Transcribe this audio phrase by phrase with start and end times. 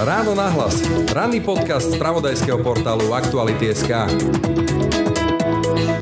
[0.00, 0.80] Ráno nahlas.
[1.12, 3.92] Ranný podcast z pravodajského portálu Aktuality.sk.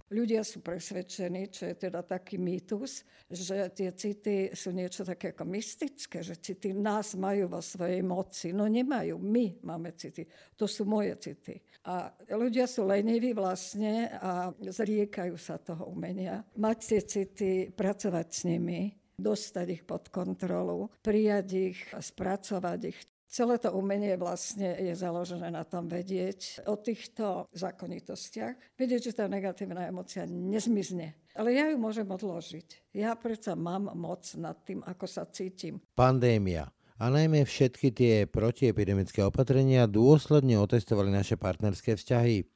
[0.07, 5.43] Ľudia sú presvedčení, čo je teda taký mýtus, že tie city sú niečo také ako
[5.43, 8.55] mystické, že city nás majú vo svojej moci.
[8.55, 10.23] No nemajú, my máme city.
[10.55, 11.59] To sú moje city.
[11.91, 16.47] A ľudia sú leniví vlastne a zriekajú sa toho umenia.
[16.63, 22.99] Mať tie city, pracovať s nimi, dostať ich pod kontrolu, prijať ich, spracovať ich.
[23.33, 28.77] Celé to umenie vlastne je založené na tom vedieť o týchto zákonitostiach.
[28.77, 31.17] Vedieť, že tá negatívna emocia nezmizne.
[31.33, 32.93] Ale ja ju môžem odložiť.
[32.93, 35.81] Ja predsa mám moc nad tým, ako sa cítim.
[35.97, 36.69] Pandémia
[37.03, 42.47] a najmä všetky tie protiepidemické opatrenia dôsledne otestovali naše partnerské vzťahy.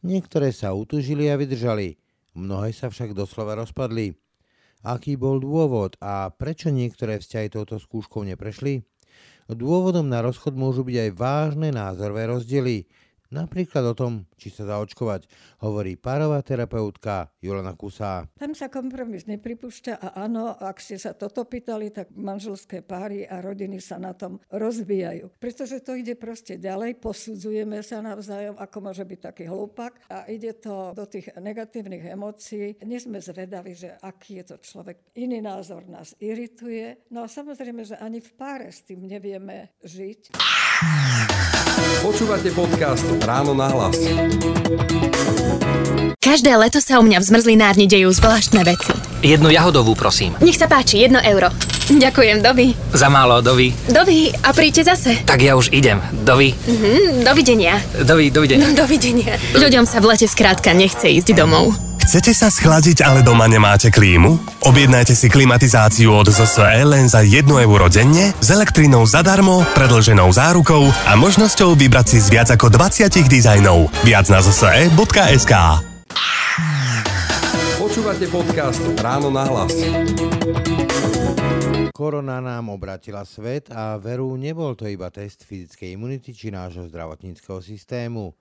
[0.00, 2.00] Niektoré sa utužili a vydržali,
[2.32, 4.16] mnohé sa však doslova rozpadli.
[4.80, 8.80] Aký bol dôvod a prečo niektoré vzťahy touto skúškou neprešli?
[9.50, 12.88] Dôvodom na rozchod môžu byť aj vážne názorové rozdiely,
[13.30, 15.30] Napríklad o tom, či sa zaočkovať,
[15.62, 18.26] hovorí párová terapeutka Jolana Kusá.
[18.34, 23.38] Tam sa kompromis nepripúšťa a áno, ak ste sa toto pýtali, tak manželské páry a
[23.38, 25.30] rodiny sa na tom rozvíjajú.
[25.38, 30.50] Pretože to ide proste ďalej, posudzujeme sa navzájom, ako môže byť taký hlupak a ide
[30.58, 32.82] to do tých negatívnych emócií.
[32.82, 35.06] Nie sme zvedaví, že aký je to človek.
[35.14, 37.06] Iný názor nás irituje.
[37.14, 40.34] No a samozrejme, že ani v páre s tým nevieme žiť.
[42.00, 43.96] Počúvate podcast Ráno na hlas.
[46.20, 48.94] Každé leto sa u mňa v zmrzlinárni dejú zvláštne veci.
[49.20, 50.38] Jednu jahodovú, prosím.
[50.38, 51.50] Nech sa páči, jedno euro.
[51.90, 52.70] Ďakujem, dovi.
[52.94, 53.74] Za málo, dovi.
[53.90, 55.26] Dovi, a príďte zase.
[55.26, 55.98] Tak ja už idem.
[56.22, 56.54] Dovi.
[56.54, 57.82] Mhm, dovidenia.
[58.06, 58.70] Dovi, dovidenia.
[58.78, 59.34] Dovidenia.
[59.58, 61.89] Ľuďom sa v lete skrátka nechce ísť domov.
[62.10, 64.34] Chcete sa schladiť, ale doma nemáte klímu?
[64.66, 70.90] Objednajte si klimatizáciu od ZSE len za 1 euro denne, s elektrinou zadarmo, predlženou zárukou
[71.06, 73.94] a možnosťou vybrať si z viac ako 20 dizajnov.
[74.02, 75.54] Viac na zse.sk
[77.78, 79.70] Počúvate podcast Ráno na hlas.
[81.94, 87.62] Korona nám obratila svet a veru nebol to iba test fyzickej imunity či nášho zdravotníckého
[87.62, 88.34] systému.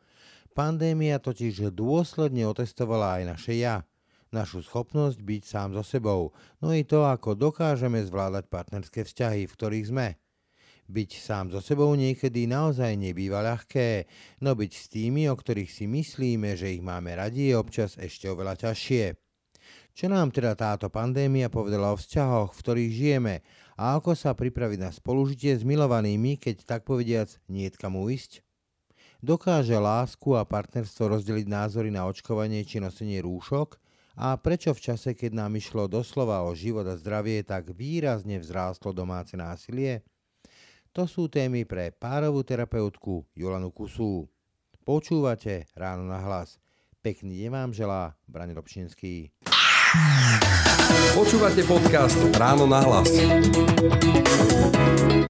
[0.60, 3.88] Pandémia totiž dôsledne otestovala aj naše ja,
[4.28, 9.56] našu schopnosť byť sám so sebou, no i to, ako dokážeme zvládať partnerské vzťahy, v
[9.56, 10.20] ktorých sme.
[10.92, 14.04] Byť sám so sebou niekedy naozaj nebýva ľahké,
[14.44, 18.28] no byť s tými, o ktorých si myslíme, že ich máme radi, je občas ešte
[18.28, 19.16] oveľa ťažšie.
[19.96, 23.36] Čo nám teda táto pandémia povedala o vzťahoch, v ktorých žijeme
[23.80, 28.44] a ako sa pripraviť na spolužitie s milovanými, keď tak povediac niet kam uísť?
[29.20, 33.76] Dokáže lásku a partnerstvo rozdeliť názory na očkovanie či nosenie rúšok?
[34.16, 38.96] A prečo v čase, keď nám išlo doslova o život a zdravie, tak výrazne vzrástlo
[38.96, 40.08] domáce násilie?
[40.96, 44.24] To sú témy pre párovú terapeutku Jolanu Kusu.
[44.88, 46.56] Počúvate ráno na hlas.
[47.04, 49.36] Pekný deň vám želá Brani Robšinský.
[51.12, 53.12] Počúvate podcast Ráno na hlas.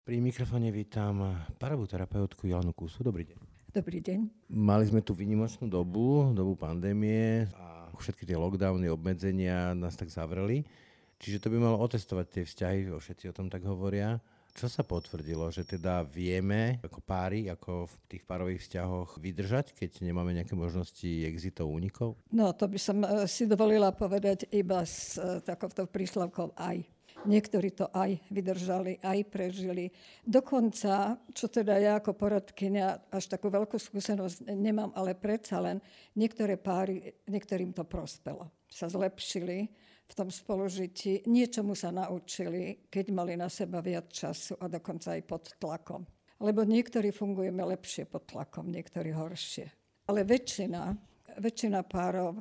[0.05, 3.01] Pri mikrofóne vítam párovú terapeutku Jolanu Kusu.
[3.01, 3.58] Dobrý deň.
[3.79, 4.51] Dobrý deň.
[4.51, 10.67] Mali sme tu výnimočnú dobu, dobu pandémie a všetky tie lockdowny, obmedzenia nás tak zavreli.
[11.15, 14.19] Čiže to by malo otestovať tie vzťahy, všetci o tom tak hovoria.
[14.51, 20.03] Čo sa potvrdilo, že teda vieme ako páry, ako v tých párových vzťahoch vydržať, keď
[20.03, 22.19] nemáme nejaké možnosti exitov, únikov?
[22.35, 26.83] No, to by som eh, si dovolila povedať iba s eh, takouto príslovkou aj.
[27.27, 29.91] Niektorí to aj vydržali, aj prežili.
[30.23, 35.83] Dokonca, čo teda ja ako poradkynia až takú veľkú skúsenosť nemám, ale predsa len
[36.15, 38.47] niektoré páry, niektorým to prospelo.
[38.71, 39.67] Sa zlepšili
[40.09, 45.21] v tom spolužití, niečomu sa naučili, keď mali na seba viac času a dokonca aj
[45.27, 46.01] pod tlakom.
[46.39, 49.67] Lebo niektorí fungujeme lepšie pod tlakom, niektorí horšie.
[50.07, 50.95] Ale väčšina,
[51.37, 52.39] väčšina párov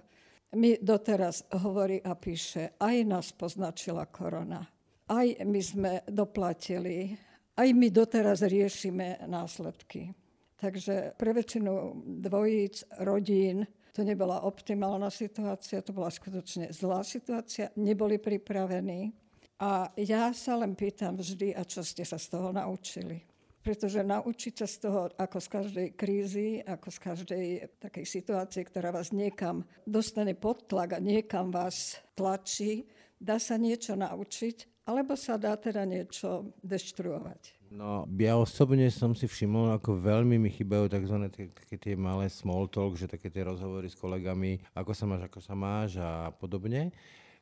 [0.57, 4.65] mi doteraz hovorí a píše, aj nás poznačila korona.
[5.09, 7.13] Aj my sme doplatili,
[7.57, 10.13] aj my doteraz riešime následky.
[10.59, 13.63] Takže pre väčšinu dvojíc, rodín,
[13.95, 19.13] to nebola optimálna situácia, to bola skutočne zlá situácia, neboli pripravení.
[19.59, 23.28] A ja sa len pýtam vždy, a čo ste sa z toho naučili?
[23.69, 27.45] Pretože naučiť sa z toho, ako z každej krízy, ako z každej
[27.77, 32.89] takej situácie, ktorá vás niekam dostane pod tlak a niekam vás tlačí,
[33.21, 37.69] dá sa niečo naučiť, alebo sa dá teda niečo deštruovať.
[37.69, 41.29] No, ja osobne som si všimol, ako veľmi mi chýbajú tzv.
[41.53, 45.45] také tie malé small talk, že také tie rozhovory s kolegami, ako sa máš, ako
[45.45, 46.89] sa máš a podobne.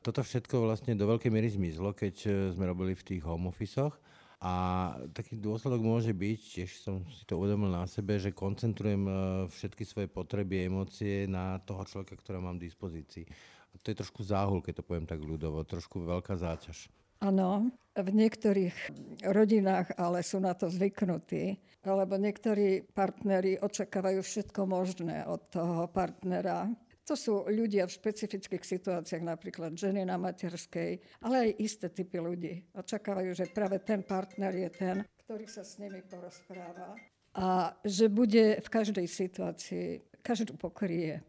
[0.03, 3.79] Toto všetko vlastne do veľkej miery zmizlo, keď sme robili v tých home office
[4.37, 4.53] A
[5.17, 9.13] taký dôsledok môže byť, tiež som si to uvedomil na sebe, že koncentrujem e,
[9.49, 13.25] všetky svoje potreby, emócie na toho človeka, ktorého mám v dispozícii.
[13.73, 16.93] A to je trošku záhul, keď to poviem tak ľudovo, trošku veľká záťaž.
[17.25, 18.77] Áno, v niektorých
[19.25, 26.69] rodinách ale sú na to zvyknutí, lebo niektorí partneri očakávajú všetko možné od toho partnera.
[27.07, 32.67] To sú ľudia v špecifických situáciách, napríklad ženy na materskej, ale aj isté typy ľudí.
[32.75, 36.99] Očakávajú, že práve ten partner je ten, ktorý sa s nimi porozpráva
[37.37, 39.89] a že bude v každej situácii,
[40.25, 41.21] každú pokrie.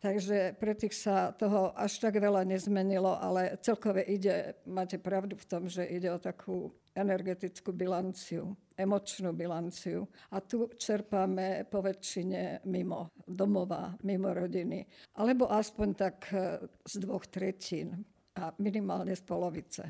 [0.00, 5.48] Takže pre tých sa toho až tak veľa nezmenilo, ale celkové ide, máte pravdu v
[5.48, 10.04] tom, že ide o takú energetickú bilanciu, emočnú bilanciu.
[10.30, 14.84] A tu čerpáme po väčšine mimo domova, mimo rodiny.
[15.16, 19.82] Alebo aspoň tak eh, z dvoch tretín a minimálne z polovice.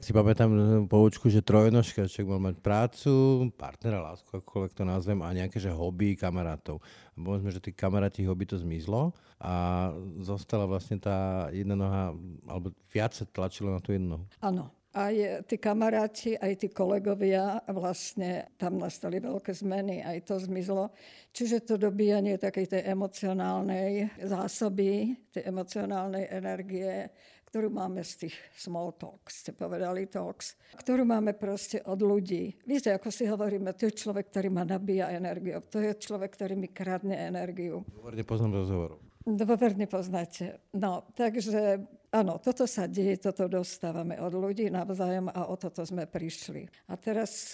[0.00, 3.12] Si pamätám eh, poučku, že trojnožka, človek mal mať prácu,
[3.54, 6.80] partnera, lásku, akokoľvek to nazvem, a nejaké že hobby kamarátov.
[7.12, 9.88] Povedzme, že tí kamaráti hobby to zmizlo a
[10.24, 12.16] zostala vlastne tá jedna noha,
[12.48, 14.24] alebo viac sa tlačilo na tú jednu nohu.
[14.40, 20.90] Áno, aj tí kamaráti, aj tí kolegovia, vlastne tam nastali veľké zmeny, aj to zmizlo.
[21.30, 27.06] Čiže to dobíjanie takej tej emocionálnej zásoby, tej emocionálnej energie,
[27.50, 32.54] ktorú máme z tých small talks, ste povedali talks, ktorú máme proste od ľudí.
[32.62, 36.54] Viete, ako si hovoríme, to je človek, ktorý ma nabíja energiu, to je človek, ktorý
[36.54, 37.82] mi kradne energiu.
[37.90, 38.98] Dôverne poznám rozhovorov.
[39.20, 40.64] Dôverne poznáte.
[40.72, 41.82] No, takže
[42.14, 46.64] áno, toto sa deje, toto dostávame od ľudí navzájom a o toto sme prišli.
[46.88, 47.52] A teraz,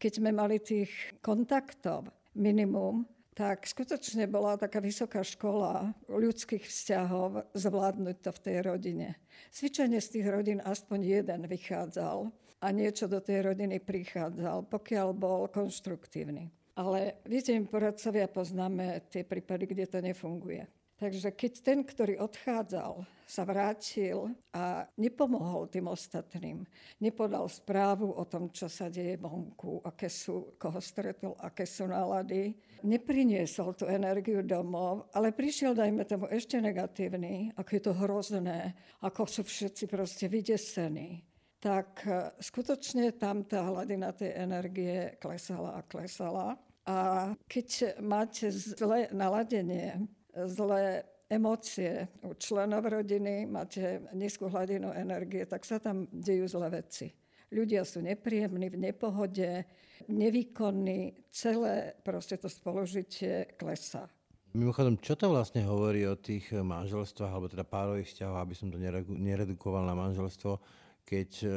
[0.00, 0.90] keď sme mali tých
[1.22, 9.08] kontaktov minimum, tak skutočne bola taká vysoká škola ľudských vzťahov zvládnuť to v tej rodine.
[9.50, 12.30] Zvyčajne z tých rodín aspoň jeden vychádzal
[12.62, 16.48] a niečo do tej rodiny prichádzal, pokiaľ bol konštruktívny.
[16.78, 20.66] Ale viete, my poradcovia poznáme tie prípady, kde to nefunguje.
[20.94, 26.62] Takže keď ten, ktorý odchádzal, sa vrátil a nepomohol tým ostatným,
[27.00, 32.52] nepodal správu o tom, čo sa deje vonku, aké sú, koho stretol, aké sú nálady,
[32.84, 38.58] nepriniesol tú energiu domov, ale prišiel, dajme tomu, ešte negatívny, ako je to hrozné,
[39.00, 41.24] ako sú všetci proste vydesení
[41.64, 46.60] tak e, skutočne tam tá hladina tej energie klesala a klesala.
[46.84, 50.04] A keď máte zlé naladenie,
[50.34, 57.10] zlé emócie u členov rodiny, máte nízku hladinu energie, tak sa tam dejú zlé veci.
[57.54, 59.64] Ľudia sú nepríjemní, v nepohode,
[60.10, 64.10] nevýkonní, celé proste to spoložitie klesá.
[64.54, 68.78] Mimochodom, čo to vlastne hovorí o tých manželstvách, alebo teda párových vzťahov, aby som to
[69.10, 70.62] neredukoval na manželstvo,
[71.02, 71.48] keď e,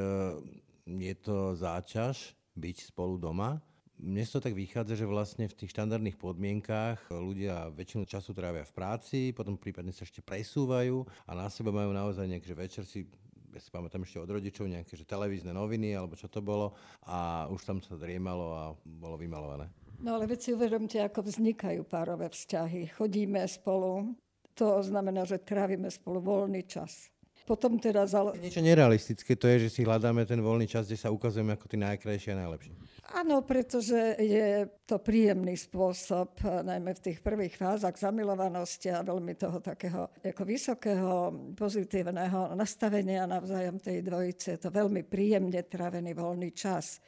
[0.85, 3.61] je to záťaž byť spolu doma,
[3.97, 8.73] mne to tak vychádza, že vlastne v tých štandardných podmienkách ľudia väčšinu času trávia v
[8.77, 13.09] práci, potom prípadne sa ešte presúvajú a na seba majú naozaj nejaké, že večer si
[13.57, 16.77] ja si pamätám ešte od rodičov nejaké že televízne noviny alebo čo to bolo
[17.09, 19.65] a už tam sa driemalo a bolo vymalované.
[19.97, 22.93] No ale veď si uvedomte, ako vznikajú párové vzťahy.
[22.93, 24.13] Chodíme spolu,
[24.53, 27.09] to znamená, že trávime spolu voľný čas.
[27.47, 28.03] Potom teda...
[28.03, 28.35] Zal...
[28.35, 31.79] Niečo nerealistické to je, že si hľadáme ten voľný čas, kde sa ukazujeme ako tí
[31.79, 32.75] najkrajšie a najlepšie.
[33.15, 39.63] Áno, pretože je to príjemný spôsob, najmä v tých prvých fázach zamilovanosti a veľmi toho
[39.63, 41.11] takého ako vysokého
[41.55, 44.59] pozitívneho nastavenia navzájom tej dvojice.
[44.59, 46.99] Je to veľmi príjemne trávený voľný čas.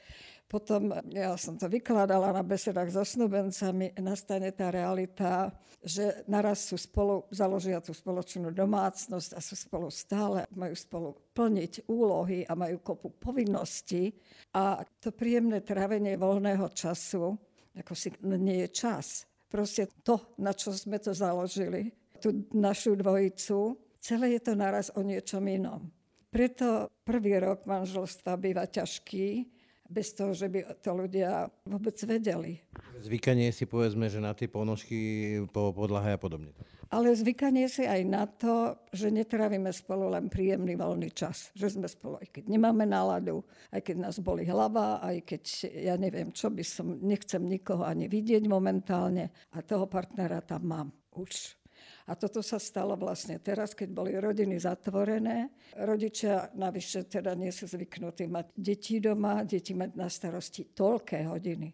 [0.50, 6.74] Potom, ja som to vykladala na besedách so snúbencami, nastane tá realita, že naraz sú
[6.74, 12.82] spolu, založia tú spoločnú domácnosť a sú spolu stále, majú spolu plniť úlohy a majú
[12.82, 14.10] kopu povinností
[14.58, 17.38] a to príjemné trávenie voľného času,
[17.78, 19.30] ako si nie je čas.
[19.46, 25.06] Proste to, na čo sme to založili, tú našu dvojicu, celé je to naraz o
[25.06, 25.94] niečom inom.
[26.34, 29.59] Preto prvý rok manželstva býva ťažký,
[29.90, 32.62] bez toho, že by to ľudia vôbec vedeli.
[33.02, 36.54] Zvykanie si povedzme, že na tie ponožky po podlahe a podobne.
[36.90, 41.54] Ale zvykanie si aj na to, že netrávime spolu len príjemný voľný čas.
[41.54, 45.96] Že sme spolu, aj keď nemáme náladu, aj keď nás boli hlava, aj keď ja
[46.02, 51.59] neviem, čo by som, nechcem nikoho ani vidieť momentálne a toho partnera tam mám už.
[52.10, 55.54] A toto sa stalo vlastne teraz, keď boli rodiny zatvorené.
[55.78, 61.70] Rodičia navyše teda nie sú zvyknutí mať deti doma, deti mať na starosti toľké hodiny,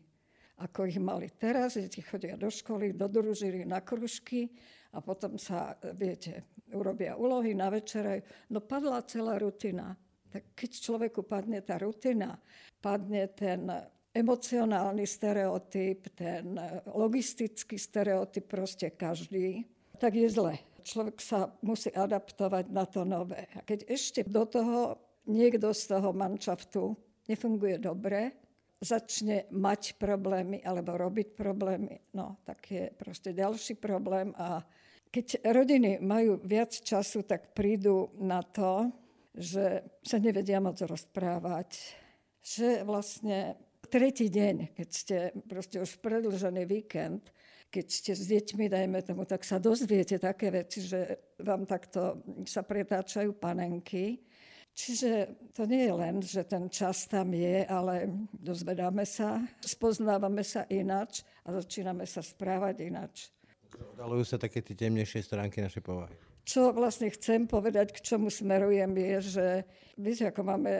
[0.60, 1.80] ako ich mali teraz.
[1.80, 4.52] Deti chodia do školy, do družiny, na kružky
[4.92, 8.28] a potom sa, viete, urobia úlohy na večere.
[8.52, 9.96] No padla celá rutina.
[10.36, 12.36] Tak keď človeku padne tá rutina,
[12.84, 13.72] padne ten
[14.12, 16.60] emocionálny stereotyp, ten
[16.92, 19.64] logistický stereotyp, proste každý,
[19.96, 20.56] tak je zle.
[20.86, 23.50] Človek sa musí adaptovať na to nové.
[23.58, 26.94] A keď ešte do toho niekto z toho manšaftu
[27.26, 28.38] nefunguje dobre,
[28.78, 34.62] začne mať problémy alebo robiť problémy, no tak je proste ďalší problém a
[35.10, 38.92] keď rodiny majú viac času, tak prídu na to,
[39.32, 41.96] že sa nevedia moc rozprávať,
[42.44, 43.56] že vlastne
[43.88, 47.32] tretí deň, keď ste proste už predlžený víkend,
[47.76, 52.64] keď ste s deťmi, dajme tomu, tak sa dozviete také veci, že vám takto sa
[52.64, 54.24] pretáčajú panenky
[54.76, 60.68] Čiže to nie je len, že ten čas tam je, ale dozvedáme sa, spoznávame sa
[60.68, 63.32] inač a začíname sa správať inač.
[63.96, 66.16] Odalujú sa také tie temnejšie stránky našej povahy.
[66.44, 69.48] Čo vlastne chcem povedať, k čomu smerujem, je, že
[69.96, 70.72] viete, ako máme,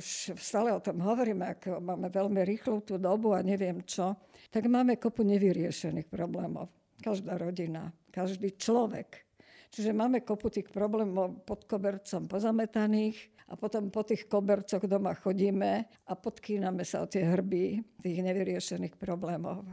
[0.00, 4.16] už stále o tom hovoríme, ako máme veľmi rýchlu tú dobu a neviem čo,
[4.52, 6.68] tak máme kopu nevyriešených problémov.
[7.00, 9.24] Každá rodina, každý človek.
[9.72, 15.88] Čiže máme kopu tých problémov pod kobercom pozametaných a potom po tých kobercoch doma chodíme
[15.88, 19.64] a podkýname sa o tie hrby tých nevyriešených problémov.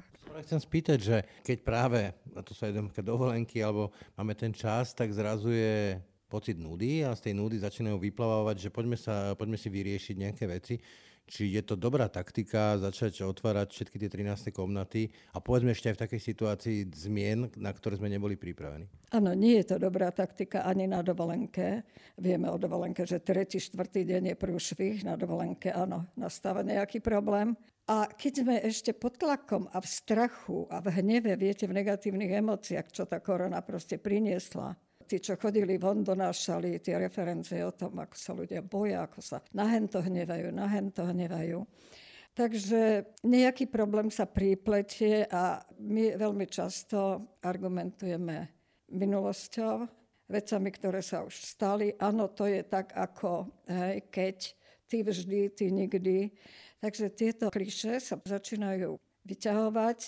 [0.47, 5.11] Chcem spýtať, že keď práve, a to sa idem dovolenky, alebo máme ten čas, tak
[5.11, 5.99] zrazu je
[6.31, 10.47] pocit nudy a z tej nudy začínajú vyplavávať, že poďme, sa, poďme si vyriešiť nejaké
[10.47, 10.79] veci
[11.29, 15.95] či je to dobrá taktika začať otvárať všetky tie 13 komnaty a povedzme ešte aj
[15.95, 18.89] v takej situácii zmien, na ktoré sme neboli pripravení?
[19.13, 21.85] Áno, nie je to dobrá taktika ani na dovolenke.
[22.17, 25.05] Vieme o dovolenke, že tretí, štvrtý deň je prúšvih.
[25.05, 27.53] Na dovolenke áno, nastáva nejaký problém.
[27.89, 32.37] A keď sme ešte pod tlakom a v strachu a v hneve, viete, v negatívnych
[32.37, 34.77] emóciách, čo tá korona proste priniesla,
[35.09, 39.41] tí, čo chodili von, donášali tie referencie o tom, ako sa ľudia boja, ako sa
[39.57, 41.65] nahento hnevajú, nahento hnevajú.
[42.37, 48.53] Takže nejaký problém sa prípletie a my veľmi často argumentujeme
[48.93, 49.89] minulosťou,
[50.29, 51.97] vecami, ktoré sa už stali.
[51.97, 54.37] Áno, to je tak ako hej, keď,
[54.85, 56.29] ty vždy, ty nikdy.
[56.77, 59.99] Takže tieto kliše sa začínajú vyťahovať,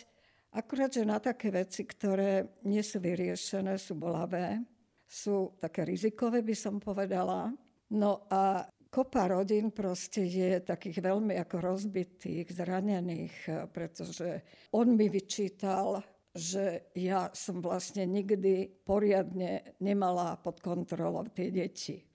[0.55, 4.61] akurát, že na také veci, ktoré nie sú vyriešené, sú bolavé,
[5.11, 7.51] sú také rizikové, by som povedala.
[7.91, 14.39] No a kopa rodín proste je takých veľmi ako rozbitých, zranených, pretože
[14.71, 15.99] on mi vyčítal,
[16.31, 22.07] že ja som vlastne nikdy poriadne nemala pod kontrolou tie deti.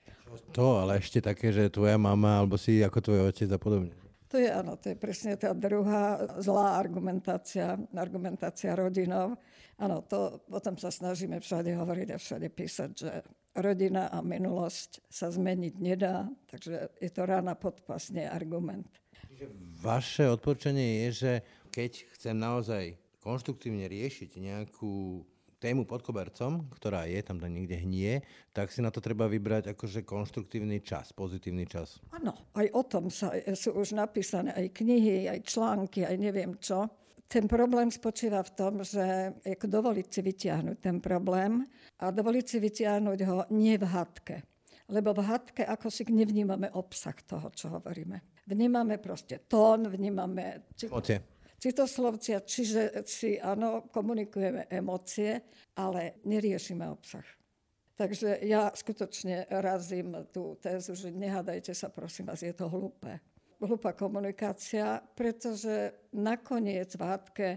[0.56, 3.92] To, ale ešte také, že tvoja mama alebo si ako tvoj otec a podobne.
[4.32, 9.38] To je áno, to je presne tá druhá zlá argumentácia, argumentácia rodinov.
[9.76, 13.12] Áno, to, o tom sa snažíme všade hovoriť a všade písať, že
[13.52, 18.88] rodina a minulosť sa zmeniť nedá, takže je to rána podpas, nie argument.
[19.80, 21.32] Vaše odporúčanie je, že
[21.68, 25.24] keď chcem naozaj konštruktívne riešiť nejakú
[25.60, 28.20] tému pod kobercom, ktorá je, tam niekde hnie,
[28.52, 32.00] tak si na to treba vybrať akože konštruktívny čas, pozitívny čas.
[32.12, 36.88] Áno, aj o tom sa, sú už napísané aj knihy, aj články, aj neviem čo.
[37.26, 41.66] Ten problém spočíva v tom, že ako dovoliť si vytiahnuť ten problém
[41.98, 44.36] a dovoliť si vytiahnuť ho nie v hadke.
[44.86, 48.46] Lebo v hadke ako si nevnímame obsah toho, čo hovoríme.
[48.46, 50.70] Vnímame proste tón, vnímame...
[50.94, 55.40] Ocie citoslovcia, čiže si áno, komunikujeme emócie,
[55.80, 57.24] ale neriešime obsah.
[57.96, 63.16] Takže ja skutočne razím tú tézu, že nehádajte sa, prosím vás, je to hlúpe.
[63.56, 67.48] Hlúpa komunikácia, pretože nakoniec v hádke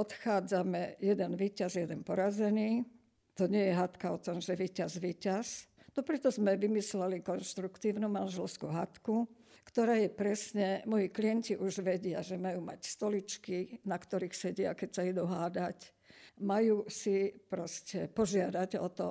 [0.00, 2.88] odchádzame jeden víťaz, jeden porazený.
[3.36, 5.68] To nie je hádka o tom, že víťaz, víťaz.
[5.92, 9.28] To preto sme vymysleli konštruktívnu manželskú hádku,
[9.68, 14.88] ktorá je presne, moji klienti už vedia, že majú mať stoličky, na ktorých sedia, keď
[14.88, 15.92] sa idú hádať.
[16.40, 19.08] Majú si proste požiadať o to.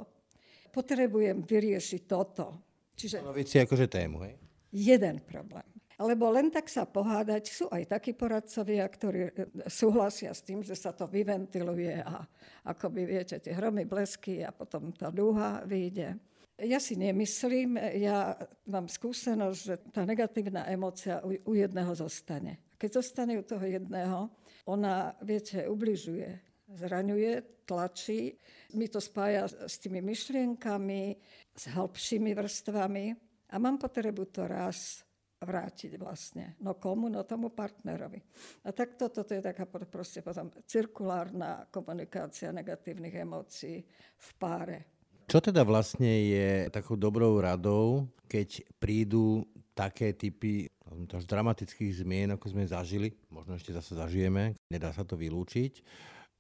[0.74, 2.66] Potrebujem vyriešiť toto.
[2.98, 3.22] Čiže...
[3.22, 4.34] Stanoviť si akože tému, hej?
[4.74, 5.81] Jeden problém.
[6.02, 9.32] Lebo len tak sa pohádať, sú aj takí poradcovia, ktorí e,
[9.70, 12.26] súhlasia s tým, že sa to vyventiluje a
[12.66, 16.18] akoby, viete, tie hromy, blesky a potom tá dúha vyjde.
[16.62, 18.38] Ja si nemyslím, ja
[18.70, 22.62] mám skúsenosť, že tá negatívna emócia u, u jedného zostane.
[22.78, 24.30] Keď zostane u toho jedného,
[24.70, 26.30] ona, viete, ubližuje,
[26.70, 28.38] zraňuje, tlačí.
[28.78, 31.18] Mi to spája s tými myšlienkami,
[31.56, 33.06] s hĺbšími vrstvami
[33.52, 35.04] a mám potrebu to raz
[35.42, 36.56] vrátiť vlastne.
[36.62, 37.10] No komu?
[37.10, 38.22] No tomu partnerovi.
[38.66, 43.82] A tak toto je taká proste potom cirkulárna komunikácia negatívnych emócií
[44.18, 44.80] v páre.
[45.26, 52.52] Čo teda vlastne je takou dobrou radou, keď prídu také typy až dramatických zmien, ako
[52.52, 55.80] sme zažili, možno ešte zase zažijeme, nedá sa to vylúčiť.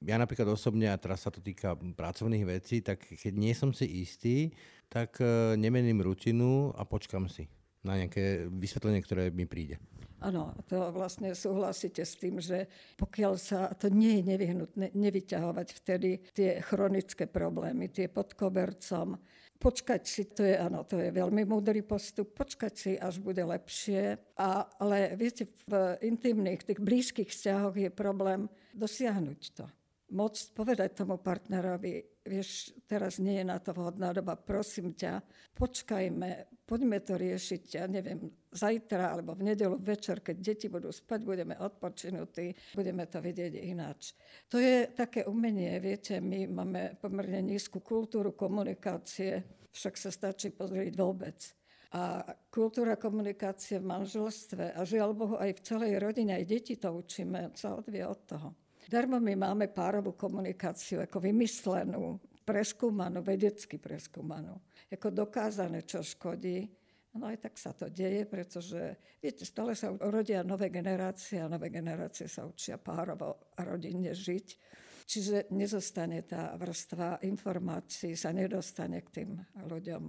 [0.03, 3.85] Ja napríklad osobne, a teraz sa to týka pracovných vecí, tak keď nie som si
[4.01, 4.51] istý,
[4.91, 7.47] tak e, nemením rutinu a počkam si
[7.81, 9.81] na nejaké vysvetlenie, ktoré mi príde.
[10.21, 16.21] Áno, to vlastne súhlasíte s tým, že pokiaľ sa to nie je nevyhnutné nevyťahovať vtedy
[16.29, 19.17] tie chronické problémy, tie pod kobercom,
[19.57, 24.21] počkať si, to je, áno, to je veľmi múdry postup, počkať si, až bude lepšie.
[24.37, 28.45] A, ale viete, v intimných, tých blízkych vzťahoch je problém
[28.77, 29.65] dosiahnuť to
[30.11, 35.21] môcť povedať tomu partnerovi, vieš, teraz nie je na to vhodná doba, prosím ťa,
[35.57, 41.25] počkajme, poďme to riešiť, ja neviem, zajtra alebo v nedelu večer, keď deti budú spať,
[41.25, 44.13] budeme odpočinutí, budeme to vidieť ináč.
[44.53, 49.41] To je také umenie, viete, my máme pomerne nízku kultúru komunikácie,
[49.73, 51.37] však sa stačí pozrieť vôbec.
[51.91, 56.87] A kultúra komunikácie v manželstve a žiaľ Bohu aj v celej rodine, aj deti to
[56.87, 58.60] učíme, sa odvie od toho.
[58.91, 64.59] Darmo my máme párovú komunikáciu ako vymyslenú, preskúmanú, vedecky preskúmanú.
[64.91, 66.67] Ako dokázané, čo škodí.
[67.15, 71.71] No aj tak sa to deje, pretože, viete, stále sa rodia nové generácie a nové
[71.71, 74.47] generácie sa učia párovo a rodinne žiť.
[75.07, 79.29] Čiže nezostane tá vrstva informácií, sa nedostane k tým
[79.71, 80.03] ľuďom.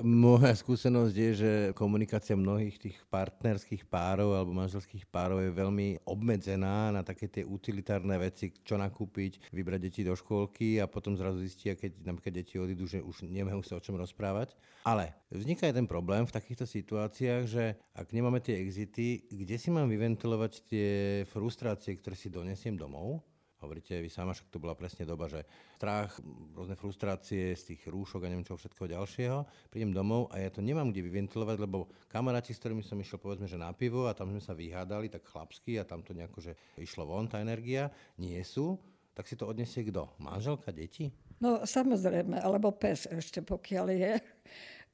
[0.00, 6.88] Moja skúsenosť je, že komunikácia mnohých tých partnerských párov alebo manželských párov je veľmi obmedzená
[6.90, 11.76] na také tie utilitárne veci, čo nakúpiť, vybrať deti do škôlky a potom zrazu zistia,
[11.76, 14.56] keď napríklad deti odídu, že už nemajú sa o čom rozprávať.
[14.88, 19.92] Ale vzniká ten problém v takýchto situáciách, že ak nemáme tie exity, kde si mám
[19.92, 20.90] vyventilovať tie
[21.28, 23.20] frustrácie, ktoré si donesiem domov,
[23.62, 25.46] Hovoríte vy sama, však to bola presne doba, že
[25.78, 26.18] strach,
[26.50, 29.70] rôzne frustrácie z tých rúšok a neviem čo všetko ďalšieho.
[29.70, 33.46] Prídem domov a ja to nemám kde vyventilovať, lebo kamaráti, s ktorými som išiel povedzme,
[33.46, 36.52] že na pivo a tam sme sa vyhádali tak chlapsky a tam to nejako, že
[36.74, 38.82] išlo von tá energia, nie sú,
[39.14, 40.10] tak si to odniesie kto?
[40.18, 41.12] Manželka, deti?
[41.42, 44.12] No samozrejme, alebo pes ešte pokiaľ je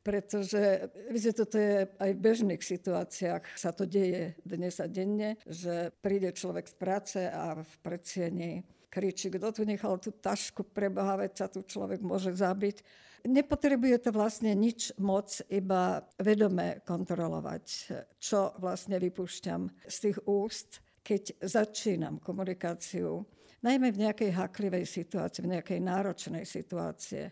[0.08, 5.92] pretože viete, toto je aj v bežných situáciách, sa to deje dnes a denne, že
[6.00, 11.32] príde človek z práce a v predsieni kričí, kto tu nechal tú tašku, preboha, veď
[11.36, 12.80] sa tu človek môže zabiť.
[13.28, 17.64] Nepotrebuje to vlastne nič moc, iba vedome kontrolovať,
[18.16, 23.28] čo vlastne vypúšťam z tých úst, keď začínam komunikáciu,
[23.60, 27.28] najmä v nejakej haklivej situácii, v nejakej náročnej situácie.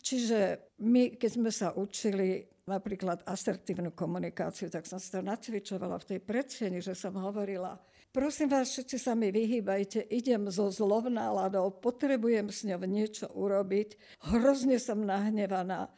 [0.00, 6.08] Čiže my, keď sme sa učili napríklad asertívnu komunikáciu, tak som sa to nacvičovala v
[6.14, 7.74] tej predsieni, že som hovorila,
[8.14, 13.98] prosím vás, všetci sa mi vyhýbajte, idem so zlov náladou, potrebujem s ňou niečo urobiť,
[14.30, 15.90] hrozne som nahnevaná,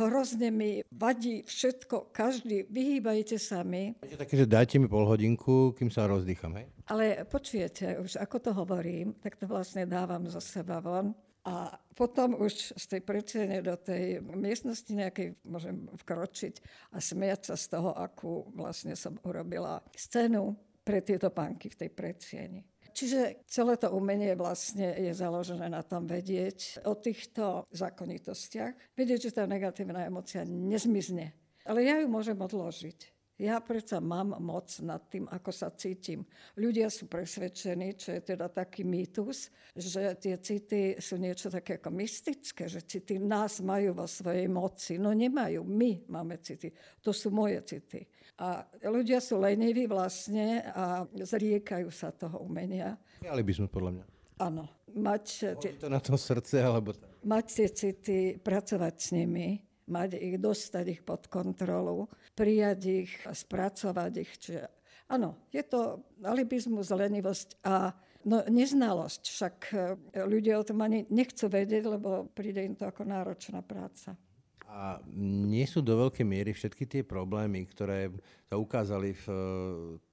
[0.00, 3.92] hrozne mi vadí všetko, každý, vyhýbajte sa mi.
[4.00, 6.66] Je také, že dajte mi pol hodinku, kým sa rozdýcham, hej?
[6.88, 11.12] Ale počujete, už ako to hovorím, tak to vlastne dávam zo seba von.
[11.46, 16.54] A potom už z tej predsiene do tej miestnosti nejakej môžem vkročiť
[16.90, 21.90] a smiať sa z toho, akú vlastne som urobila scénu pre tieto pánky v tej
[21.94, 22.60] predsieni.
[22.96, 29.36] Čiže celé to umenie vlastne je založené na tom vedieť o týchto zákonitostiach, vedieť, že
[29.36, 31.36] tá negatívna emocia nezmizne.
[31.68, 33.15] Ale ja ju môžem odložiť.
[33.36, 36.24] Ja predsa mám moc nad tým, ako sa cítim.
[36.56, 41.92] Ľudia sú presvedčení, čo je teda taký mýtus, že tie city sú niečo také ako
[41.92, 44.96] mystické, že city nás majú vo svojej moci.
[44.96, 46.72] No nemajú, my máme city.
[47.04, 48.08] To sú moje city.
[48.40, 52.96] A ľudia sú leniví vlastne a zriekajú sa toho umenia.
[53.20, 54.04] Ale by sme podľa mňa.
[54.40, 54.64] Áno.
[54.96, 55.24] Mať,
[55.60, 56.96] tie, to na to srdce, alebo...
[57.20, 63.32] Mať tie city, pracovať s nimi mať ich, dostať ich pod kontrolu, prijať ich a
[63.32, 64.32] spracovať ich.
[64.38, 64.62] Čiže,
[65.10, 67.94] áno, je to alibizmus, lenivosť a
[68.26, 69.22] no, neznalosť.
[69.30, 69.78] Však e,
[70.26, 74.18] ľudia o tom ani nechcú vedieť, lebo príde im to ako náročná práca.
[74.66, 78.10] A nie sú do veľkej miery všetky tie problémy, ktoré
[78.50, 79.38] sa ukázali v e,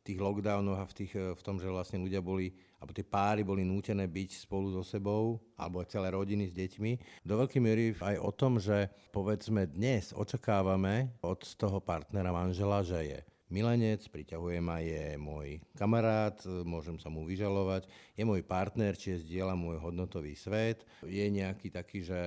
[0.06, 3.48] tých lockdownoch a v, tých, e, v tom, že vlastne ľudia boli alebo tie páry
[3.48, 7.24] boli nútené byť spolu so sebou, alebo celé rodiny s deťmi.
[7.24, 13.00] Do veľkej miery aj o tom, že povedzme dnes očakávame od toho partnera manžela, že
[13.08, 16.36] je milenec, priťahuje ma, je môj kamarát,
[16.68, 17.88] môžem sa mu vyžalovať,
[18.20, 22.20] je môj partner, čiže zdieľa môj hodnotový svet, je nejaký taký, že...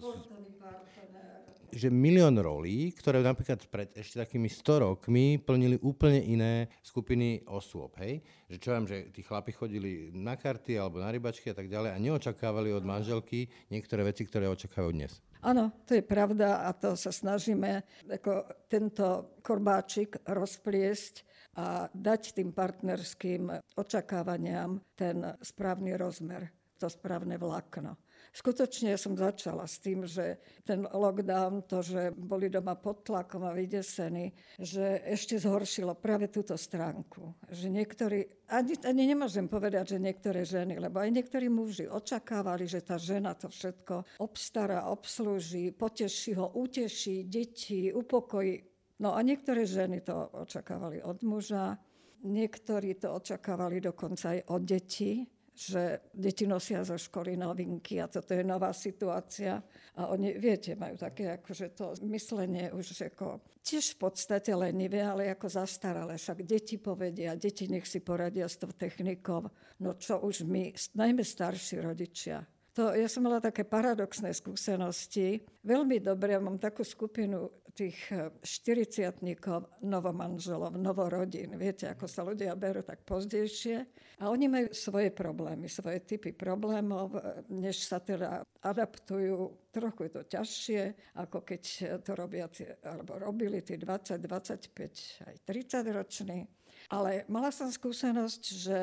[0.00, 1.41] Sportový partner
[1.72, 7.96] že milión rolí, ktoré napríklad pred ešte takými 100 rokmi plnili úplne iné skupiny osôb,
[8.04, 8.20] hej?
[8.52, 11.96] Že čo viem, že tí chlapi chodili na karty alebo na rybačky a tak ďalej
[11.96, 15.24] a neočakávali od manželky niektoré veci, ktoré očakávajú dnes.
[15.42, 21.26] Áno, to je pravda a to sa snažíme ako tento korbáčik rozpliesť
[21.58, 26.48] a dať tým partnerským očakávaniam ten správny rozmer,
[26.82, 27.94] to správne vlákno.
[28.34, 33.52] Skutočne som začala s tým, že ten lockdown, to, že boli doma pod tlakom a
[33.52, 37.38] vydesení, že ešte zhoršilo práve túto stránku.
[37.52, 42.80] Že niektorí, ani, ani nemôžem povedať, že niektoré ženy, lebo aj niektorí muži očakávali, že
[42.82, 48.64] tá žena to všetko obstará, obslúži, poteší ho, uteší deti, upokojí.
[49.04, 51.76] No a niektoré ženy to očakávali od muža,
[52.24, 58.32] niektorí to očakávali dokonca aj od detí že deti nosia zo školy novinky a toto
[58.32, 59.60] je nová situácia.
[60.00, 65.28] A oni, viete, majú také akože to myslenie už ako tiež v podstate lenivé, ale
[65.28, 66.16] ako zastaralé.
[66.16, 69.44] Však deti povedia, deti nech si poradia s tou technikou.
[69.84, 75.44] No čo už my, najmä starší rodičia, to, ja som mala také paradoxné skúsenosti.
[75.60, 77.98] Veľmi dobre, mám takú skupinu tých
[78.44, 79.36] 40 e,
[79.82, 81.56] novomanželov, novorodín.
[81.56, 83.76] Viete, ako sa ľudia berú tak pozdejšie.
[84.20, 89.72] A oni majú svoje problémy, svoje typy problémov, e, než sa teda adaptujú.
[89.72, 90.82] Trochu je to ťažšie,
[91.16, 91.62] ako keď
[92.04, 92.46] to robia,
[92.84, 96.44] alebo robili tí 20, 25, aj 30 roční.
[96.92, 98.78] Ale mala som skúsenosť, že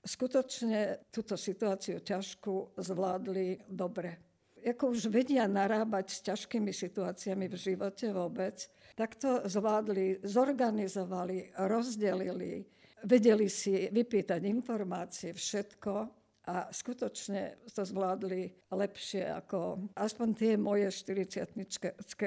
[0.00, 4.29] skutočne túto situáciu ťažkú zvládli dobre.
[4.60, 8.60] Ako už vedia narábať s ťažkými situáciami v živote vôbec,
[8.94, 12.68] tak to zvládli, zorganizovali, rozdelili,
[13.04, 15.92] vedeli si vypýtať informácie, všetko
[16.50, 21.56] a skutočne to zvládli lepšie ako aspoň tie moje 40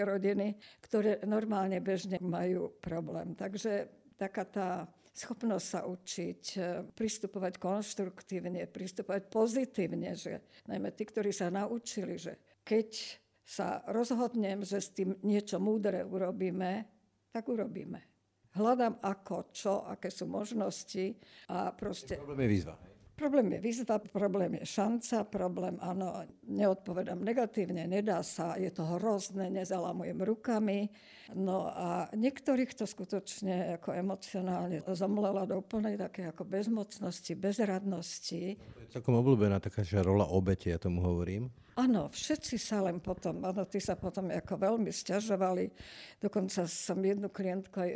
[0.05, 3.33] rodiny, ktoré normálne bežne majú problém.
[3.35, 4.69] Takže taká tá
[5.13, 12.41] schopnosť sa učiť, e, pristupovať konštruktívne, pristupovať pozitívne, že najmä tí, ktorí sa naučili, že
[12.65, 12.89] keď
[13.45, 16.89] sa rozhodnem, že s tým niečo múdre urobíme,
[17.29, 18.01] tak urobíme.
[18.53, 21.17] Hľadám ako, čo, aké sú možnosti
[21.49, 22.17] a proste...
[22.21, 22.75] Problém je výzva.
[23.13, 29.53] Problém je výzva, problém je šanca, problém, áno, neodpovedám negatívne, nedá sa, je to hrozné,
[29.53, 30.89] nezalamujem rukami.
[31.37, 38.57] No a niektorých to skutočne ako emocionálne zomlela do úplnej také ako bezmocnosti, bezradnosti.
[38.57, 41.53] To je celkom obľúbená taká že rola obete, ja tomu hovorím.
[41.73, 45.65] Áno, všetci sa len potom, áno, tí sa potom ako veľmi stiažovali.
[46.21, 47.91] Dokonca som jednu klientku aj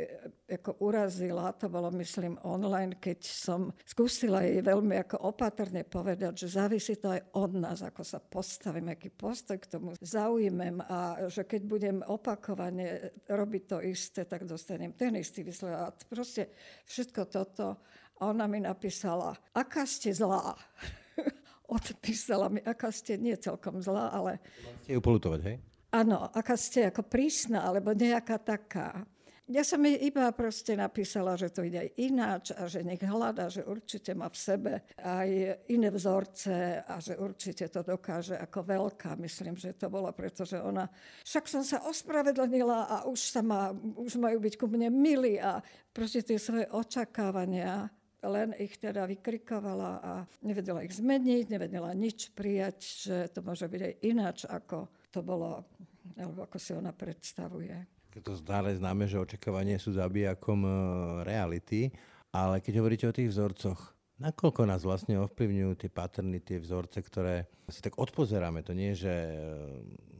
[0.58, 6.58] ako urazila, to bolo myslím online, keď som skúsila jej veľmi ako opatrne povedať, že
[6.58, 11.46] závisí to aj od nás, ako sa postavím, aký postoj k tomu zaujmem a že
[11.46, 16.02] keď budem opakovane robiť to isté, tak dostanem ten istý výsledok.
[16.10, 16.50] Proste
[16.82, 17.78] všetko toto.
[18.18, 20.58] A ona mi napísala, aká ste zlá
[21.68, 24.40] odpísala mi, aká ste nie celkom zlá, ale...
[24.88, 25.56] Ste ju polutovať, hej?
[25.92, 29.04] Áno, aká ste ako prísna, alebo nejaká taká.
[29.48, 33.48] Ja som jej iba proste napísala, že to ide aj ináč a že nech hľada,
[33.48, 35.28] že určite má v sebe aj
[35.72, 39.16] iné vzorce a že určite to dokáže ako veľká.
[39.16, 40.84] Myslím, že to bolo, pretože ona...
[41.24, 45.64] Však som sa ospravedlnila a už, sa má, už majú byť ku mne milí a
[45.96, 47.88] proste tie svoje očakávania
[48.22, 53.80] len ich teda vykrikovala a nevedela ich zmeniť, nevedela nič prijať, že to môže byť
[53.82, 55.62] aj ináč, ako to bolo,
[56.18, 57.74] alebo ako si ona predstavuje.
[58.08, 60.70] Keď to stále známe, že očakávanie sú zabijakom e,
[61.22, 61.92] reality,
[62.34, 67.46] ale keď hovoríte o tých vzorcoch, Nakoľko nás vlastne ovplyvňujú tie paterny, tie vzorce, ktoré
[67.70, 68.66] si tak odpozeráme.
[68.66, 69.34] To nie že e,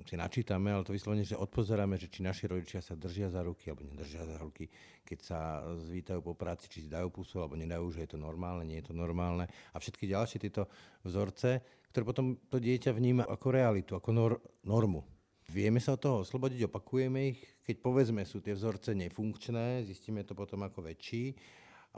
[0.07, 3.75] si načítame, ale to vyslovene, že odpozeráme, že či naši rodičia sa držia za ruky
[3.75, 4.71] alebo nedržia za ruky,
[5.03, 5.39] keď sa
[5.83, 8.87] zvítajú po práci, či si dajú pusu alebo nedajú, že je to normálne, nie je
[8.87, 9.51] to normálne.
[9.75, 10.71] A všetky ďalšie tieto
[11.03, 11.59] vzorce,
[11.91, 15.03] ktoré potom to dieťa vníma ako realitu, ako nor- normu.
[15.51, 17.43] Vieme sa od toho oslobodiť, opakujeme ich.
[17.67, 21.35] Keď povedzme sú tie vzorce nefunkčné, zistíme to potom ako väčší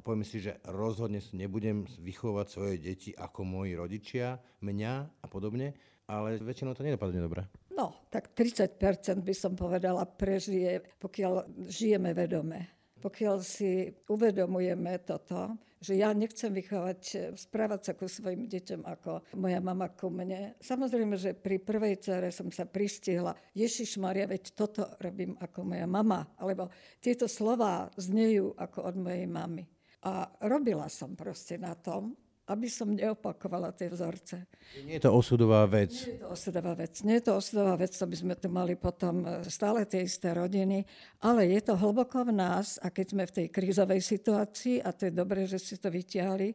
[0.00, 5.76] a poviem si, že rozhodne nebudem vychovať svoje deti ako moji rodičia, mňa a podobne,
[6.08, 7.44] ale väčšinou to nedopadne dobre.
[7.76, 8.80] No, tak 30%
[9.20, 12.80] by som povedala prežije, pokiaľ žijeme vedome.
[12.96, 19.60] Pokiaľ si uvedomujeme toto, že ja nechcem vychovať, správať sa ku svojim deťom ako moja
[19.60, 20.56] mama ku mne.
[20.60, 25.88] Samozrejme, že pri prvej cere som sa pristihla, Ježiš Maria, veď toto robím ako moja
[25.88, 26.28] mama.
[26.36, 26.68] Alebo
[27.00, 29.64] tieto slova znejú ako od mojej mamy.
[30.04, 32.16] A robila som proste na tom,
[32.50, 34.50] aby som neopakovala tie vzorce.
[34.82, 35.94] Nie je to osudová vec.
[36.02, 36.94] Nie je to osudová vec.
[37.06, 40.34] Nie je to osudová vec, to by sme tu mali potom e, stále tie isté
[40.34, 40.82] rodiny,
[41.22, 45.06] ale je to hlboko v nás a keď sme v tej krízovej situácii, a to
[45.06, 46.50] je dobré, že si to vyťahli,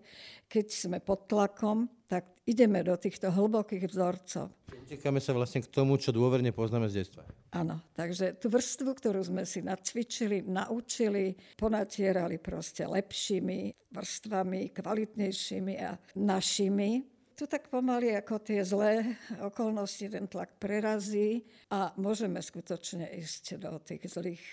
[0.51, 4.53] keď sme pod tlakom, tak ideme do týchto hlbokých vzorcov.
[4.85, 7.25] Utekáme sa vlastne k tomu, čo dôverne poznáme z detstva.
[7.57, 15.97] Áno, takže tú vrstvu, ktorú sme si nacvičili, naučili, ponatierali proste lepšími vrstvami, kvalitnejšími a
[16.21, 17.01] našimi,
[17.35, 23.75] tu tak pomaly ako tie zlé okolnosti ten tlak prerazí a môžeme skutočne ísť do
[23.83, 24.45] tých zlých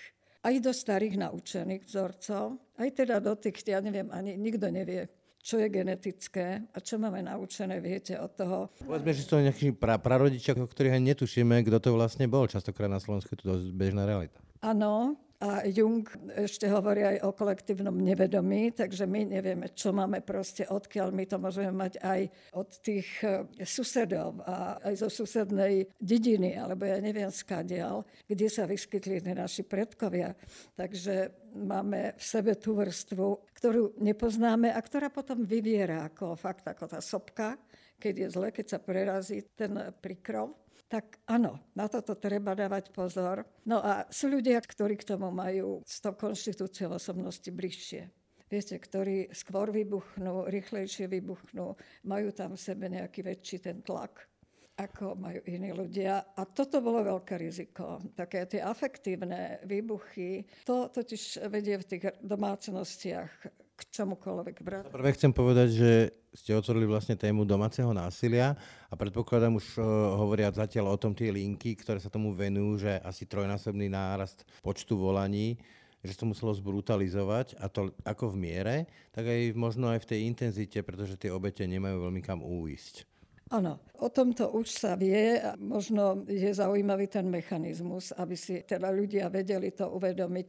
[0.43, 5.07] aj do starých naučených vzorcov, aj teda do tých, ja neviem, ani nikto nevie,
[5.43, 8.57] čo je genetické a čo máme naučené, viete, od toho.
[8.79, 12.47] Povedzme, že sú to nejakí pra, prarodičia, o ktorých ani netušíme, kto to vlastne bol.
[12.47, 14.39] Častokrát na Slovensku je to dosť bežná realita.
[14.63, 16.07] Áno, a Jung
[16.39, 21.35] ešte hovorí aj o kolektívnom nevedomí, takže my nevieme, čo máme proste, odkiaľ my to
[21.35, 22.21] môžeme mať aj
[22.55, 28.63] od tých eh, susedov a aj zo susednej dediny, alebo ja neviem skadial, kde sa
[28.63, 30.31] vyskytli naši predkovia.
[30.79, 36.87] Takže máme v sebe tú vrstvu, ktorú nepoznáme a ktorá potom vyviera ako fakt, ako
[36.87, 37.59] tá sopka,
[37.99, 40.62] keď je zle, keď sa prerazí ten prikrov
[40.93, 43.41] tak áno, na toto treba dávať pozor.
[43.65, 48.13] No a sú ľudia, ktorí k tomu majú s tou konštitúciou osobnosti bližšie.
[48.45, 51.73] Viete, ktorí skôr vybuchnú, rýchlejšie vybuchnú,
[52.05, 54.29] majú tam v sebe nejaký väčší ten tlak
[54.73, 56.33] ako majú iní ľudia.
[56.33, 58.01] A toto bolo veľké riziko.
[58.17, 63.29] Také tie afektívne výbuchy, to totiž vedie v tých domácnostiach
[63.73, 64.55] k čomukoľvek.
[64.61, 64.89] Brat.
[64.93, 65.91] Prvé chcem povedať, že
[66.33, 68.57] ste otvorili vlastne tému domáceho násilia
[68.89, 69.85] a predpokladám už uh,
[70.17, 74.97] hovoria zatiaľ o tom tie linky, ktoré sa tomu venujú, že asi trojnásobný nárast počtu
[74.97, 75.57] volaní
[76.03, 78.75] že to muselo zbrutalizovať a to ako v miere,
[79.15, 83.07] tak aj možno aj v tej intenzite, pretože tie obete nemajú veľmi kam újsť.
[83.55, 88.91] Áno, o tomto už sa vie a možno je zaujímavý ten mechanizmus, aby si teda
[88.91, 90.47] ľudia vedeli to uvedomiť.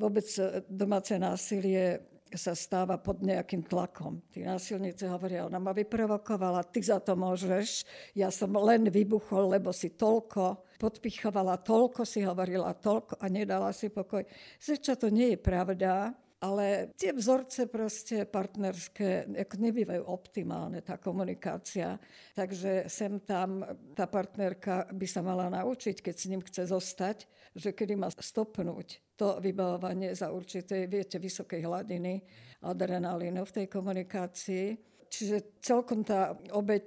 [0.00, 0.24] Vôbec
[0.70, 1.98] domáce násilie
[2.36, 4.20] sa stáva pod nejakým tlakom.
[4.30, 7.82] Tí násilníci hovoria, ona ma vyprovokovala, ty za to môžeš,
[8.14, 13.90] ja som len vybuchol, lebo si toľko podpichovala, toľko si hovorila, toľko a nedala si
[13.90, 14.22] pokoj.
[14.60, 22.00] Zrečo to nie je pravda, ale tie vzorce proste partnerské ako nebývajú optimálne, tá komunikácia.
[22.32, 23.60] Takže sem tam
[23.92, 29.04] tá partnerka by sa mala naučiť, keď s ním chce zostať, že kedy má stopnúť
[29.20, 32.24] to vybavovanie za určitej, viete, vysokej hladiny
[32.64, 34.66] adrenalínu v tej komunikácii.
[35.10, 36.86] Čiže celkom tá obeď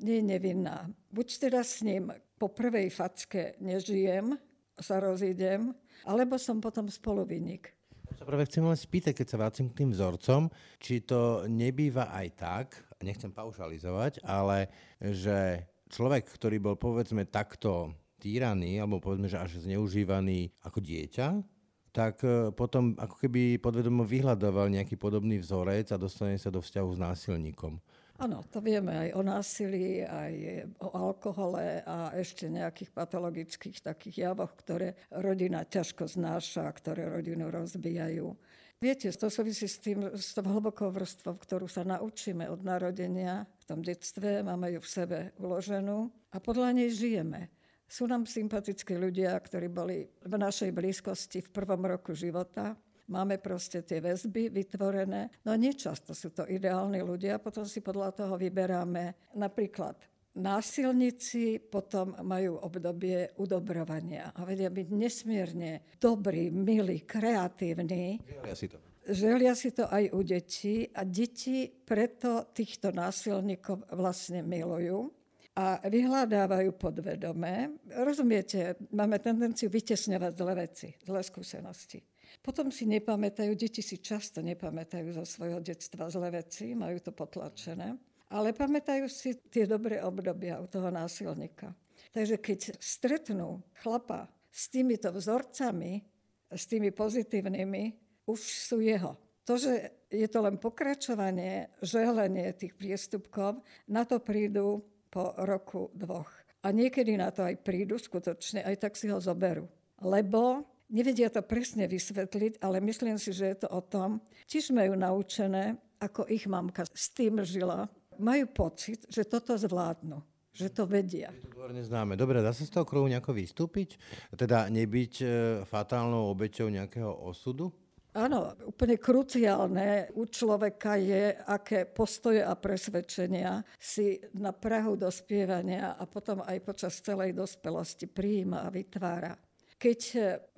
[0.00, 0.88] nie je nevinná.
[1.12, 2.08] Buď teda s ním
[2.40, 4.32] po prvej facke nežijem,
[4.80, 5.74] sa rozídem,
[6.08, 7.70] alebo som potom spoluvinník.
[8.14, 12.26] Sa práve chcem len spýtať, keď sa vrátim k tým vzorcom, či to nebýva aj
[12.38, 12.66] tak,
[13.02, 20.54] nechcem paušalizovať, ale že človek, ktorý bol povedzme takto týraný, alebo povedzme, že až zneužívaný
[20.62, 21.53] ako dieťa,
[21.94, 26.90] tak e, potom ako keby podvedomo vyhľadával nejaký podobný vzorec a dostane sa do vzťahu
[26.90, 27.78] s násilníkom.
[28.18, 30.34] Áno, to vieme aj o násilí, aj
[30.82, 38.34] o alkohole a ešte nejakých patologických takých javoch, ktoré rodina ťažko znáša, ktoré rodinu rozbijajú.
[38.82, 43.64] Viete, to súvisí s tým, s tou hlbokou vrstvou, ktorú sa naučíme od narodenia v
[43.66, 47.53] tom detstve, máme ju v sebe uloženú a podľa nej žijeme.
[47.84, 52.74] Sú nám sympatickí ľudia, ktorí boli v našej blízkosti v prvom roku života.
[53.12, 55.28] Máme proste tie väzby vytvorené.
[55.44, 62.58] No nečasto sú to ideálni ľudia, potom si podľa toho vyberáme napríklad Násilníci potom majú
[62.58, 68.18] obdobie udobrovania a vedia byť nesmierne dobrí, milí, kreatívni.
[68.18, 68.76] Želia si to.
[69.04, 75.06] Želia si to aj u detí a deti preto týchto násilníkov vlastne milujú
[75.54, 77.78] a vyhľadávajú podvedome.
[78.02, 82.02] Rozumiete, máme tendenciu vytesňovať zlé veci, zlé skúsenosti.
[82.42, 87.94] Potom si nepamätajú, deti si často nepamätajú zo svojho detstva zlé veci, majú to potlačené,
[88.34, 91.70] ale pamätajú si tie dobré obdobia u toho násilníka.
[92.10, 96.02] Takže keď stretnú chlapa s týmito vzorcami,
[96.50, 97.84] s tými pozitívnymi,
[98.26, 99.14] už sú jeho.
[99.44, 104.80] To, že je to len pokračovanie, želenie tých priestupkov, na to prídu
[105.14, 106.26] po roku, dvoch.
[106.66, 109.70] A niekedy na to aj prídu skutočne, aj tak si ho zoberú.
[110.02, 114.18] Lebo nevedia to presne vysvetliť, ale myslím si, že je to o tom,
[114.50, 117.86] tiež majú naučené, ako ich mamka s tým žila.
[118.18, 120.18] Majú pocit, že toto zvládnu
[120.54, 121.34] že to vedia.
[121.34, 122.14] Je to dôverne známe.
[122.14, 123.98] Dobre, dá sa z toho kruhu nejako vystúpiť?
[124.38, 125.26] Teda nebyť e,
[125.66, 127.74] fatálnou obeťou nejakého osudu?
[128.14, 136.06] Áno, úplne kruciálne u človeka je, aké postoje a presvedčenia si na prahu dospievania a
[136.06, 139.34] potom aj počas celej dospelosti prijíma a vytvára.
[139.74, 140.00] Keď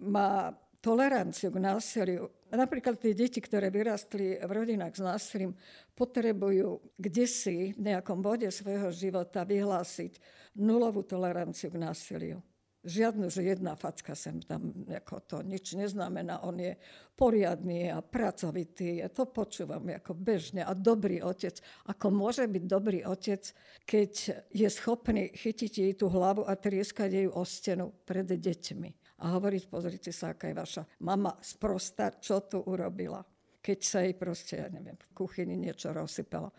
[0.05, 0.53] má
[0.85, 5.57] toleranciu k násiliu, napríklad tie deti, ktoré vyrastli v rodinách s násilím,
[5.97, 10.21] potrebujú kde si v nejakom bode svojho života vyhlásiť
[10.61, 12.39] nulovú toleranciu k násiliu.
[12.87, 16.47] Žiadnu, že jedna facka sem tam, ako to nič neznamená.
[16.47, 16.79] On je
[17.19, 19.03] poriadný a pracovitý.
[19.03, 20.63] Ja to počúvam ako bežne.
[20.63, 21.59] A dobrý otec.
[21.91, 23.43] Ako môže byť dobrý otec,
[23.83, 24.13] keď
[24.55, 29.19] je schopný chytiť jej tú hlavu a trieskať jej o stenu pred deťmi.
[29.27, 33.19] A hovoriť, pozrite sa, aká je vaša mama sprosta, čo tu urobila
[33.67, 36.55] keď sa jej proste, ja neviem, v kuchyni niečo rozsypalo.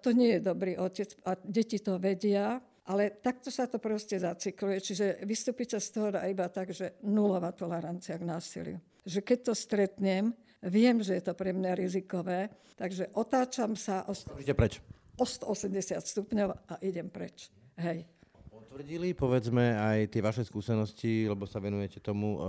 [0.00, 4.78] To nie je dobrý otec a deti to vedia ale takto sa to proste zacykluje,
[4.78, 8.78] čiže vystúpiť sa z toho dá iba tak, že nulová tolerancia k násiliu.
[9.02, 10.24] Že keď to stretnem,
[10.62, 14.14] viem, že je to pre mňa rizikové, takže otáčam sa o,
[14.54, 14.78] preč.
[15.18, 17.50] o 180 stupňov a idem preč.
[17.74, 18.06] Hej.
[18.46, 22.40] Potvrdili, povedzme, aj tie vaše skúsenosti, lebo sa venujete tomu, e,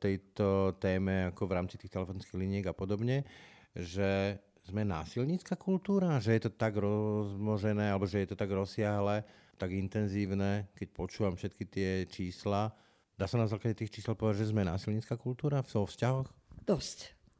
[0.00, 3.28] tejto téme ako v rámci tých telefonických liniek a podobne,
[3.76, 9.22] že sme násilnícka kultúra, že je to tak rozmožené, alebo že je to tak rozsiahle,
[9.56, 12.70] tak intenzívne, keď počúvam všetky tie čísla.
[13.16, 16.28] Dá sa na základe tých čísel povedať, že sme násilnícka kultúra v vzťahoch?
[16.68, 16.98] Dosť,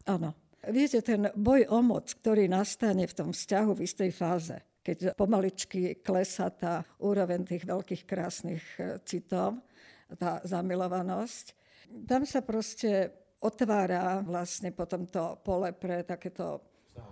[0.08, 0.32] áno.
[0.66, 6.00] Viete, ten boj o moc, ktorý nastane v tom vzťahu v istej fáze, keď pomaličky
[6.02, 9.62] klesá tá úroveň tých veľkých krásnych e, citov,
[10.18, 11.54] tá zamilovanosť,
[12.08, 16.62] tam sa proste otvára vlastne potom to pole pre takéto...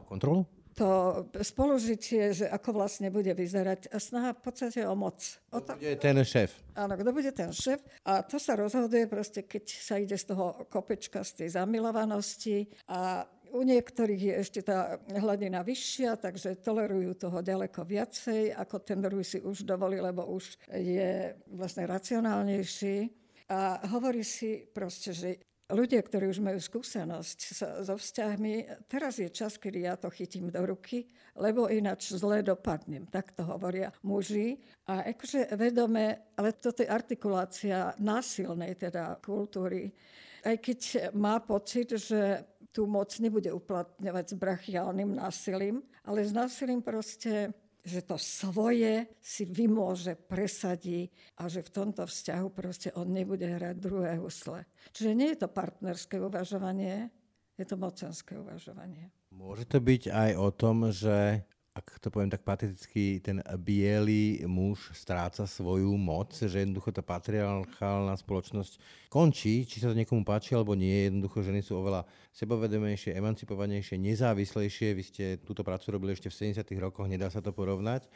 [0.08, 0.48] Kontrolu?
[0.74, 5.22] To spolužitie, že ako vlastne bude vyzerať a snaha v podstate o moc.
[5.54, 6.50] O to bude ten šéf.
[6.74, 7.78] Áno, kto bude ten šéf.
[8.02, 13.22] A to sa rozhoduje proste, keď sa ide z toho kopečka, z tej zamilovanosti a
[13.54, 19.22] u niektorých je ešte tá hladina vyššia, takže tolerujú toho ďaleko viacej, ako ten druhý
[19.22, 23.14] si už dovolí, lebo už je vlastne racionálnejší.
[23.54, 27.38] A hovorí si proste, že ľudia, ktorí už majú skúsenosť
[27.84, 33.08] so vzťahmi, teraz je čas, kedy ja to chytím do ruky, lebo ináč zle dopadnem.
[33.08, 34.60] Tak to hovoria muži.
[34.84, 39.88] A akože vedome, ale toto je artikulácia násilnej teda kultúry.
[40.44, 46.82] Aj keď má pocit, že tú moc nebude uplatňovať s brachiálnym násilím, ale s násilím
[46.82, 53.44] proste že to svoje si vymôže, presadí a že v tomto vzťahu proste on nebude
[53.44, 54.64] hrať druhé husle.
[54.96, 57.12] Čiže nie je to partnerské uvažovanie,
[57.60, 59.12] je to mocenské uvažovanie.
[59.36, 61.44] Môže to byť aj o tom, že
[61.74, 68.14] ak to poviem tak pateticky, ten biely muž stráca svoju moc, že jednoducho tá patriarchálna
[68.14, 68.78] spoločnosť
[69.10, 74.88] končí, či sa to niekomu páči alebo nie, jednoducho ženy sú oveľa sebavedomejšie, emancipovanejšie, nezávislejšie.
[74.94, 76.66] Vy ste túto prácu robili ešte v 70.
[76.82, 78.06] rokoch, nedá sa to porovnať.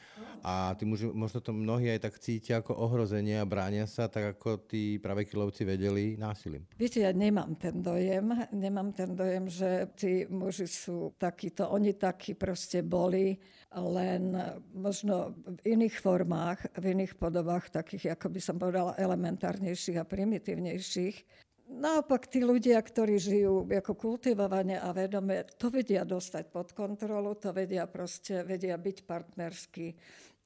[0.42, 4.38] A tí muži, možno to mnohí aj tak cítia ako ohrozenie a bránia sa, tak
[4.38, 6.66] ako tí pravekilovci vedeli násilím.
[6.74, 12.34] Viete, ja nemám ten dojem, nemám ten dojem, že tí muži sú takíto, oni takí
[12.34, 13.38] proste boli
[13.76, 14.32] len
[14.72, 21.16] možno v iných formách, v iných podobách, takých, ako by som povedala, elementárnejších a primitívnejších.
[21.68, 27.52] Naopak tí ľudia, ktorí žijú ako kultivovane a vedome, to vedia dostať pod kontrolu, to
[27.52, 29.86] vedia proste, vedia byť partnerskí,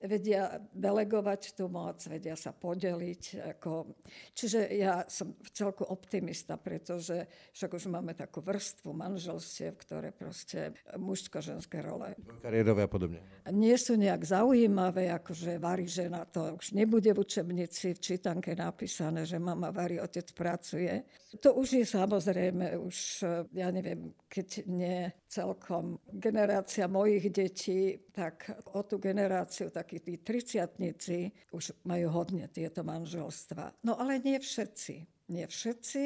[0.03, 3.23] vedia delegovať tú moc, vedia sa podeliť.
[3.57, 3.95] Ako...
[4.35, 10.75] Čiže ja som v celku optimista, pretože však už máme takú vrstvu manželstiev, ktoré proste
[10.99, 12.19] mužsko-ženské role.
[12.43, 13.21] Kariérové a podobne.
[13.55, 19.23] Nie sú nejak zaujímavé, akože varí žena, to už nebude v učebnici v čítanke napísané,
[19.23, 21.07] že mama varí, otec pracuje.
[21.41, 23.25] To už je samozrejme, už
[23.57, 31.33] ja neviem, keď nie celkom generácia mojich detí, tak o tú generáciu takí tí triciatnici
[31.57, 33.81] už majú hodne tieto manželstva.
[33.81, 35.29] No ale nie všetci.
[35.33, 36.03] Nie všetci.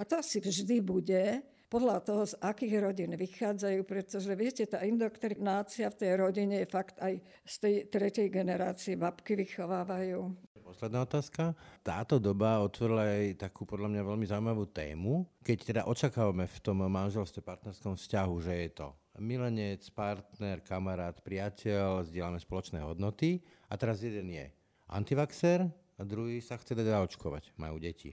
[0.00, 5.90] A to asi vždy bude, podľa toho, z akých rodín vychádzajú, pretože viete, tá indoktrinácia
[5.90, 10.53] v tej rodine je fakt aj z tej tretej generácie babky vychovávajú.
[10.74, 11.54] Posledná otázka.
[11.86, 16.82] Táto doba otvorila aj takú podľa mňa veľmi zaujímavú tému, keď teda očakávame v tom
[16.82, 18.90] manželstve, partnerskom vzťahu, že je to
[19.22, 23.38] milenec, partner, kamarát, priateľ, zdieľame spoločné hodnoty
[23.70, 24.50] a teraz jeden je
[24.90, 28.10] antivaxer a druhý sa chce dať očkovať, majú deti.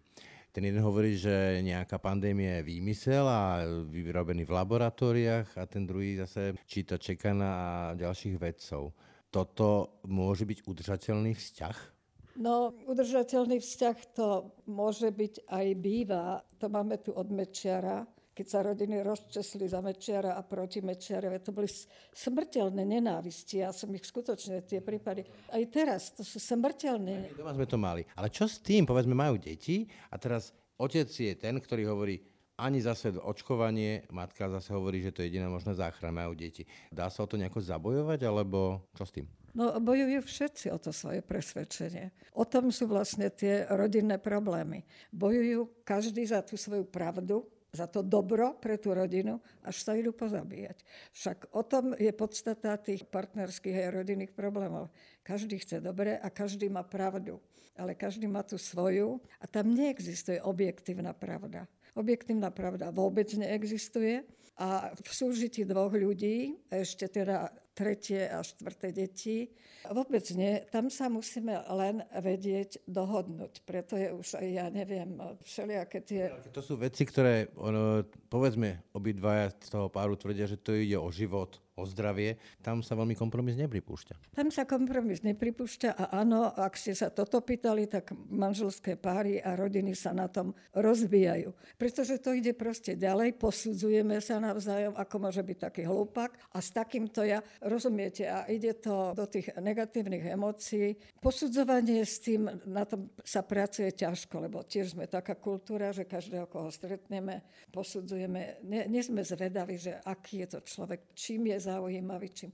[0.54, 6.22] Ten jeden hovorí, že nejaká pandémia je výmysel a vyrobený v laboratóriách a ten druhý
[6.22, 8.94] zase číta Čekana a ďalších vedcov.
[9.34, 12.01] Toto môže byť udržateľný vzťah?
[12.40, 16.40] No, udržateľný vzťah to môže byť aj býva.
[16.64, 21.44] To máme tu od Mečiara, keď sa rodiny rozčesli za Mečiara a proti Mečiarove.
[21.44, 21.68] To boli
[22.16, 23.60] smrteľné nenávisti.
[23.60, 25.28] Ja som ich skutočne, tie prípady.
[25.52, 27.36] Aj teraz, to sú smrteľné.
[27.36, 28.08] Doma sme to mali.
[28.16, 28.88] Ale čo s tým?
[28.88, 32.24] Povedzme, majú deti a teraz otec je ten, ktorý hovorí,
[32.62, 36.70] ani zase očkovanie, matka zase hovorí, že to je jediná možná záchrana, majú deti.
[36.94, 39.26] Dá sa o to nejako zabojovať, alebo čo s tým?
[39.52, 42.16] No bojujú všetci o to svoje presvedčenie.
[42.40, 44.88] O tom sú vlastne tie rodinné problémy.
[45.12, 50.12] Bojujú každý za tú svoju pravdu, za to dobro pre tú rodinu, až sa idú
[50.12, 50.84] pozabíjať.
[51.16, 54.92] Však o tom je podstata tých partnerských a rodinných problémov.
[55.24, 57.40] Každý chce dobre a každý má pravdu,
[57.80, 61.68] ale každý má tú svoju a tam neexistuje objektívna pravda.
[61.96, 64.24] Objektívna pravda vôbec neexistuje
[64.60, 69.50] a v súžití dvoch ľudí, ešte teda tretie a štvrté deti.
[69.88, 70.62] Vôbec nie.
[70.70, 73.66] Tam sa musíme len vedieť dohodnúť.
[73.66, 76.30] Preto je už aj, ja neviem, všelijaké tie...
[76.54, 81.10] To sú veci, ktoré, ono, povedzme, obidvaja z toho páru tvrdia, že to ide o
[81.10, 84.38] život, o zdravie, tam sa veľmi kompromis nepripúšťa.
[84.38, 89.58] Tam sa kompromis nepripúšťa a áno, ak ste sa toto pýtali, tak manželské páry a
[89.58, 91.52] rodiny sa na tom rozbijajú.
[91.82, 96.70] Pretože to ide proste ďalej, posudzujeme sa navzájom, ako môže byť taký hlúpak a s
[96.70, 100.94] takýmto ja, rozumiete, a ide to do tých negatívnych emócií.
[101.18, 106.46] Posudzovanie s tým, na tom sa pracuje ťažko, lebo tiež sme taká kultúra, že každého,
[106.46, 108.62] koho stretneme, posudzujeme.
[108.68, 112.52] Nie, nie sme zvedaví, že aký je to človek, čím je zaujímavý, čím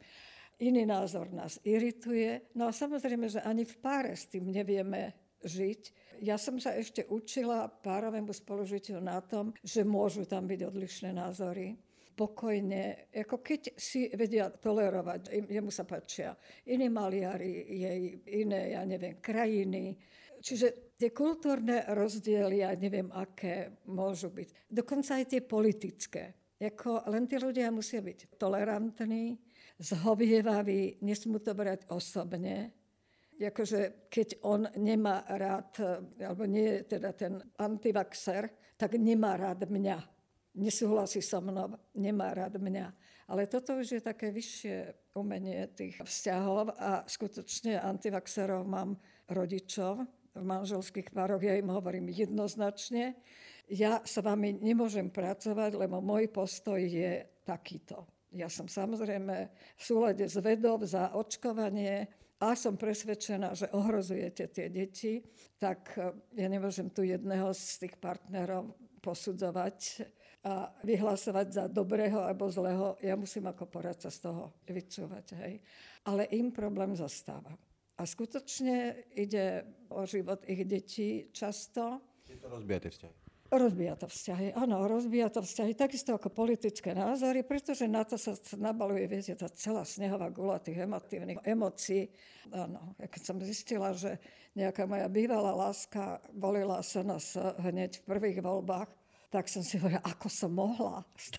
[0.60, 2.54] iný názor nás irituje.
[2.58, 5.14] No a samozrejme, že ani v páre s tým nevieme
[5.46, 5.82] žiť.
[6.26, 11.78] Ja som sa ešte učila párovému spolužitiu na tom, že môžu tam byť odlišné názory
[12.18, 16.34] pokojne, ako keď si vedia tolerovať, jemu sa páčia
[16.66, 18.02] iní maliari, jej
[18.42, 19.94] iné, ja neviem, krajiny.
[20.42, 24.66] Čiže tie kultúrne rozdiely, ja neviem, aké môžu byť.
[24.66, 26.24] Dokonca aj tie politické.
[26.58, 29.38] Jako len tí ľudia musia byť tolerantní,
[29.78, 32.74] zhovievaví, nesmú to brať osobne.
[33.38, 35.78] Jakože keď on nemá rád,
[36.18, 40.02] alebo nie je teda ten antivaxer, tak nemá rád mňa.
[40.58, 42.90] Nesúhlasí so mnou, nemá rád mňa.
[43.30, 44.76] Ale toto už je také vyššie
[45.14, 48.98] umenie tých vzťahov a skutočne antivaxerov mám
[49.30, 50.02] rodičov
[50.34, 51.46] v manželských pároch.
[51.46, 53.14] Ja im hovorím jednoznačne,
[53.68, 58.08] ja s vami nemôžem pracovať, lebo môj postoj je takýto.
[58.36, 62.08] Ja som samozrejme v súlade s vedou za očkovanie
[62.38, 65.24] a som presvedčená, že ohrozujete tie deti,
[65.58, 70.06] tak eh, ja nemôžem tu jedného z tých partnerov posudzovať
[70.48, 72.96] a vyhlasovať za dobrého alebo zlého.
[73.04, 75.26] Ja musím ako poradca z toho vycúvať.
[75.44, 75.54] Hej.
[76.08, 77.52] Ale im problém zastáva.
[77.98, 82.00] A skutočne ide o život ich detí často.
[82.30, 83.27] Je to rozbijaté vzťahy.
[83.48, 88.36] Rozbíja to vzťahy, áno, rozbíja to vzťahy, takisto ako politické názory, pretože na to sa
[88.60, 92.12] nabaluje, viete, tá celá snehová gula tých emotívnych emócií.
[92.52, 94.20] Áno, keď som zistila, že
[94.52, 98.92] nejaká moja bývalá láska volila sa nás hneď v prvých voľbách,
[99.32, 101.32] tak som si hovorila, ako som mohla s,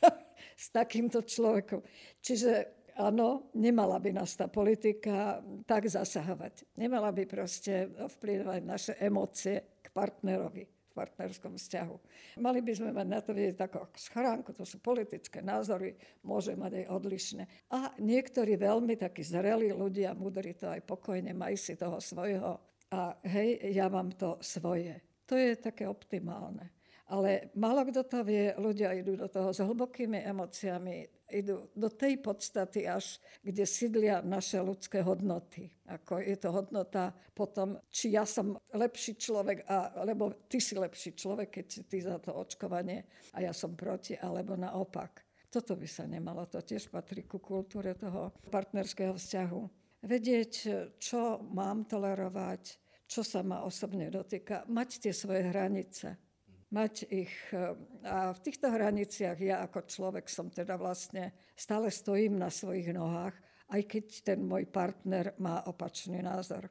[0.56, 1.84] s takýmto človekom.
[2.24, 6.72] Čiže áno, nemala by nás tá politika tak zasahovať.
[6.80, 11.96] Nemala by proste vplyvať naše emócie k partnerovi partnerskom vzťahu.
[12.42, 15.94] Mali by sme mať na to vidieť takú schránku, to sú politické názory,
[16.26, 17.42] môže mať aj odlišné.
[17.70, 22.58] A niektorí veľmi takí zrelí ľudia, mudrí to aj pokojne, majú si toho svojho
[22.90, 24.96] a hej, ja mám to svoje.
[25.28, 26.77] To je také optimálne.
[27.08, 32.20] Ale málo kto to vie, ľudia idú do toho s hlbokými emóciami, idú do tej
[32.20, 35.72] podstaty až, kde sídlia naše ľudské hodnoty.
[35.88, 41.16] Ako je to hodnota potom, či ja som lepší človek, a, alebo ty si lepší
[41.16, 45.24] človek, keď si ty za to očkovanie a ja som proti, alebo naopak.
[45.48, 49.60] Toto by sa nemalo, to tiež patrí ku kultúre toho partnerského vzťahu.
[50.04, 50.52] Vedieť,
[51.00, 52.62] čo mám tolerovať,
[53.08, 56.27] čo sa ma osobne dotýka, mať tie svoje hranice
[56.72, 57.34] mať ich.
[57.52, 62.92] Eh, a v týchto hraniciach ja ako človek som teda vlastne stále stojím na svojich
[62.92, 63.34] nohách,
[63.68, 66.68] aj keď ten môj partner má opačný názor.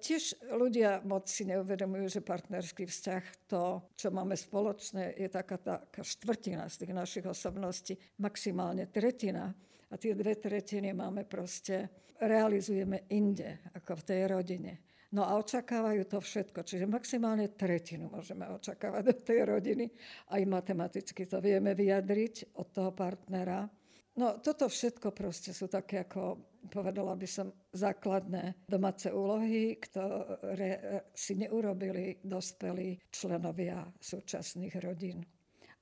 [0.00, 6.00] Tiež ľudia moc si neuvedomujú, že partnerský vzťah, to, čo máme spoločné, je taká, taká
[6.00, 9.52] štvrtina z tých našich osobností, maximálne tretina.
[9.92, 14.72] A tie dve tretiny máme proste, realizujeme inde, ako v tej rodine.
[15.10, 19.90] No a očakávajú to všetko, čiže maximálne tretinu môžeme očakávať od tej rodiny.
[20.30, 23.66] Aj matematicky to vieme vyjadriť od toho partnera.
[24.14, 26.38] No toto všetko proste sú také, ako
[26.70, 35.26] povedala by som, základné domáce úlohy, ktoré si neurobili dospelí členovia súčasných rodín.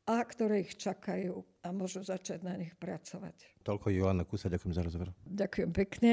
[0.08, 3.60] a ktoré ich čakajú a môžu začať na nich pracovať.
[3.60, 5.12] Toľko Jolana Kusa, ďakujem za rozhovor.
[5.28, 6.12] Ďakujem pekne.